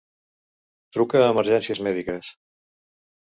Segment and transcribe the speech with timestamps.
[0.97, 2.33] Truca a emergències mèdiques!